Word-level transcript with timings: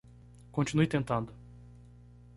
Continue 0.55 0.87
tentando. 0.93 1.31